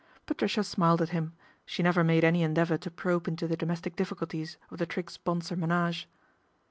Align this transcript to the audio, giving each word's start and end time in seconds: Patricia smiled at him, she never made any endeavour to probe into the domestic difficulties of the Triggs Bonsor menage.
Patricia 0.25 0.63
smiled 0.63 0.99
at 1.03 1.09
him, 1.11 1.33
she 1.63 1.83
never 1.83 2.03
made 2.03 2.23
any 2.23 2.41
endeavour 2.41 2.75
to 2.75 2.89
probe 2.89 3.27
into 3.27 3.47
the 3.47 3.55
domestic 3.55 3.95
difficulties 3.95 4.57
of 4.71 4.79
the 4.79 4.87
Triggs 4.87 5.17
Bonsor 5.17 5.55
menage. 5.55 6.09